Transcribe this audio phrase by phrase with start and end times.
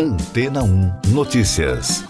[0.00, 2.04] Antena 1 Notícias.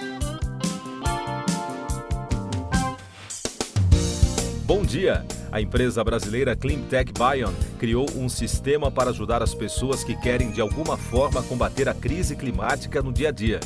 [4.66, 5.24] Bom dia!
[5.50, 10.60] A empresa brasileira Cleantech Bion criou um sistema para ajudar as pessoas que querem de
[10.60, 13.58] alguma forma combater a crise climática no dia a dia.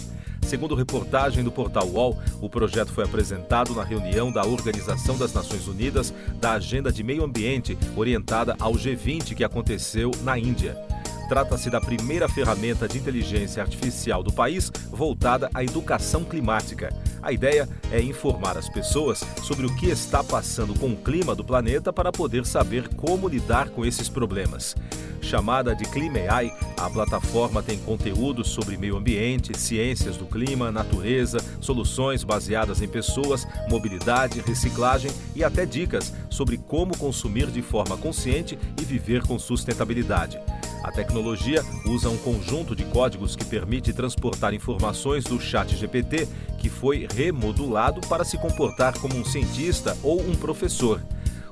[0.43, 5.67] Segundo reportagem do portal UOL, o projeto foi apresentado na reunião da Organização das Nações
[5.67, 10.92] Unidas da Agenda de Meio Ambiente, orientada ao G20 que aconteceu na Índia.
[11.33, 16.95] Trata-se da primeira ferramenta de inteligência artificial do país voltada à educação climática.
[17.23, 21.43] A ideia é informar as pessoas sobre o que está passando com o clima do
[21.43, 24.77] planeta para poder saber como lidar com esses problemas.
[25.23, 32.23] Chamada de ClimaAI, a plataforma tem conteúdos sobre meio ambiente, ciências do clima, natureza, soluções
[32.23, 38.85] baseadas em pessoas, mobilidade, reciclagem e até dicas sobre como consumir de forma consciente e
[38.85, 40.39] viver com sustentabilidade.
[40.83, 46.27] A tecnologia usa um conjunto de códigos que permite transportar informações do chat GPT,
[46.59, 51.01] que foi remodulado para se comportar como um cientista ou um professor.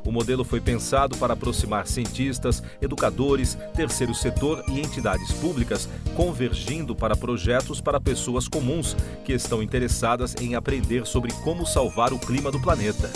[0.05, 7.17] O modelo foi pensado para aproximar cientistas, educadores, terceiro setor e entidades públicas, convergindo para
[7.17, 12.61] projetos para pessoas comuns que estão interessadas em aprender sobre como salvar o clima do
[12.61, 13.11] planeta.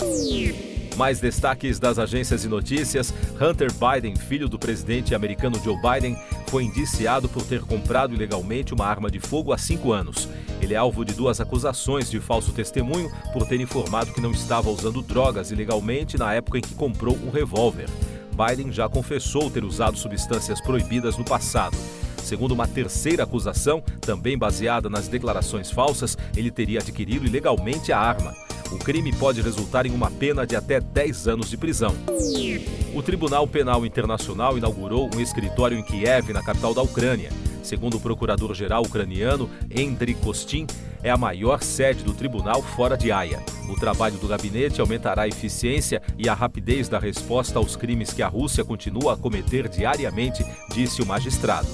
[0.95, 6.63] Mais destaques das agências de notícias: Hunter Biden, filho do presidente americano Joe Biden, foi
[6.63, 10.29] indiciado por ter comprado ilegalmente uma arma de fogo há cinco anos.
[10.61, 14.69] Ele é alvo de duas acusações de falso testemunho por ter informado que não estava
[14.69, 17.89] usando drogas ilegalmente na época em que comprou um revólver.
[18.31, 21.77] Biden já confessou ter usado substâncias proibidas no passado.
[22.17, 28.35] Segundo uma terceira acusação, também baseada nas declarações falsas, ele teria adquirido ilegalmente a arma.
[28.71, 31.95] O crime pode resultar em uma pena de até 10 anos de prisão.
[32.93, 37.29] O Tribunal Penal Internacional inaugurou um escritório em Kiev, na capital da Ucrânia.
[37.61, 40.67] Segundo o procurador-geral ucraniano Endry Kostin,
[41.01, 43.43] é a maior sede do tribunal fora de Haia.
[43.69, 48.21] O trabalho do gabinete aumentará a eficiência e a rapidez da resposta aos crimes que
[48.21, 51.67] a Rússia continua a cometer diariamente, disse o magistrado.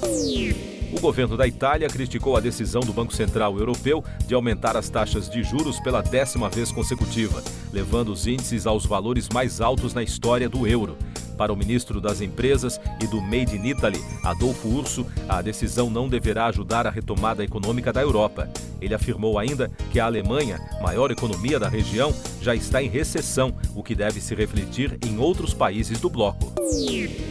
[0.94, 5.29] O governo da Itália criticou a decisão do Banco Central Europeu de aumentar as taxas
[5.29, 7.41] de juros pela décima vez consecutiva,
[7.72, 10.97] levando os índices aos valores mais altos na história do euro.
[11.38, 16.09] Para o ministro das Empresas e do Made in Italy, Adolfo Urso, a decisão não
[16.09, 18.50] deverá ajudar a retomada econômica da Europa.
[18.81, 23.84] Ele afirmou ainda que a Alemanha, maior economia da região, já está em recessão, o
[23.84, 26.52] que deve se refletir em outros países do bloco.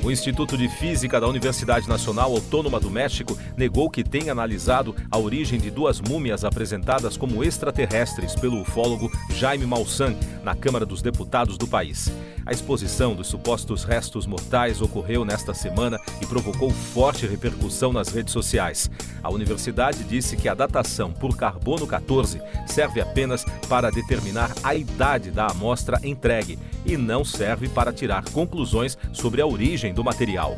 [0.03, 5.19] O Instituto de Física da Universidade Nacional Autônoma do México negou que tenha analisado a
[5.19, 11.59] origem de duas múmias apresentadas como extraterrestres pelo ufólogo Jaime Maussan na Câmara dos Deputados
[11.59, 12.13] do país.
[12.47, 18.33] A exposição dos supostos restos mortais ocorreu nesta semana e provocou forte repercussão nas redes
[18.33, 18.91] sociais.
[19.23, 25.00] A universidade disse que a datação por carbono 14 serve apenas para determinar a idade
[25.33, 30.55] da amostra entregue e não serve para tirar conclusões sobre a origem do material.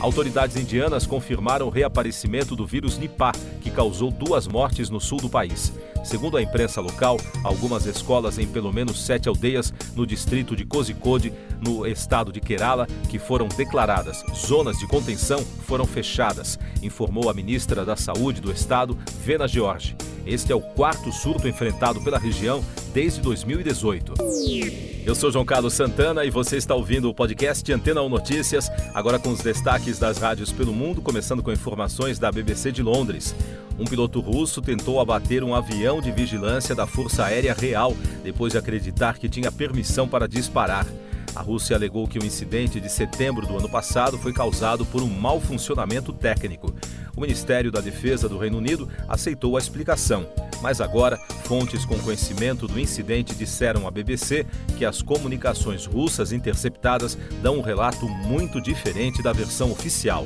[0.00, 5.28] Autoridades indianas confirmaram o reaparecimento do vírus Nipah, que causou duas mortes no sul do
[5.28, 5.74] país.
[6.02, 11.30] Segundo a imprensa local, algumas escolas em pelo menos sete aldeias no distrito de Kozhikode,
[11.60, 17.84] no estado de Kerala, que foram declaradas zonas de contenção, foram fechadas, informou a ministra
[17.84, 19.94] da Saúde do estado, Vena George.
[20.26, 24.14] Este é o quarto surto enfrentado pela região desde 2018.
[25.04, 29.18] Eu sou João Carlos Santana e você está ouvindo o podcast Antena 1 Notícias, agora
[29.18, 33.34] com os destaques das rádios pelo mundo, começando com informações da BBC de Londres.
[33.78, 38.58] Um piloto russo tentou abater um avião de vigilância da Força Aérea Real depois de
[38.58, 40.86] acreditar que tinha permissão para disparar.
[41.34, 45.08] A Rússia alegou que o incidente de setembro do ano passado foi causado por um
[45.08, 46.74] mau funcionamento técnico.
[47.16, 50.26] O Ministério da Defesa do Reino Unido aceitou a explicação.
[50.62, 57.16] Mas agora, fontes com conhecimento do incidente disseram à BBC que as comunicações russas interceptadas
[57.42, 60.24] dão um relato muito diferente da versão oficial.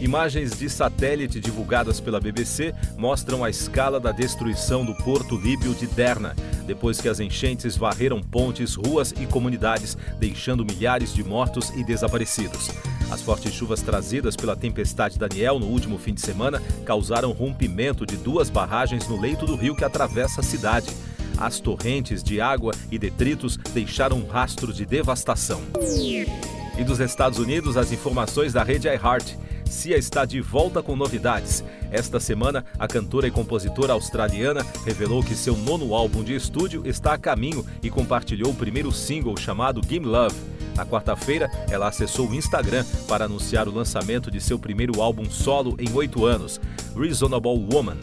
[0.00, 5.86] Imagens de satélite divulgadas pela BBC mostram a escala da destruição do porto líbio de
[5.86, 6.36] Derna,
[6.66, 12.68] depois que as enchentes varreram pontes, ruas e comunidades, deixando milhares de mortos e desaparecidos.
[13.10, 18.16] As fortes chuvas trazidas pela tempestade Daniel no último fim de semana causaram rompimento de
[18.16, 20.88] duas barragens no leito do rio que atravessa a cidade.
[21.38, 25.62] As torrentes de água e detritos deixaram um rastro de devastação.
[26.76, 29.36] E dos Estados Unidos, as informações da rede iHeart.
[29.64, 31.62] Cia está de volta com novidades.
[31.90, 37.14] Esta semana, a cantora e compositora australiana revelou que seu nono álbum de estúdio está
[37.14, 40.57] a caminho e compartilhou o primeiro single chamado Game Love.
[40.78, 45.74] Na quarta-feira, ela acessou o Instagram para anunciar o lançamento de seu primeiro álbum solo
[45.76, 46.60] em oito anos,
[46.96, 47.96] Reasonable Woman.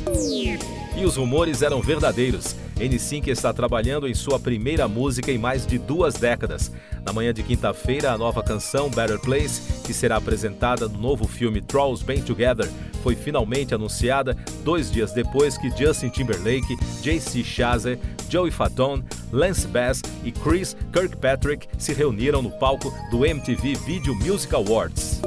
[0.94, 2.54] E os rumores eram verdadeiros.
[2.78, 6.72] N5 está trabalhando em sua primeira música em mais de duas décadas.
[7.06, 11.62] Na manhã de quinta-feira, a nova canção Better Place, que será apresentada no novo filme
[11.62, 12.70] Trolls Band Together,
[13.04, 18.00] foi finalmente anunciada dois dias depois que Justin Timberlake, JC Chazé,
[18.30, 24.54] Joey Fatone, Lance Bass e Chris Kirkpatrick se reuniram no palco do MTV Video Music
[24.56, 25.22] Awards.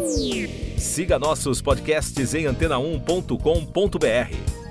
[0.77, 4.48] Siga nossos podcasts em antena1.com.br.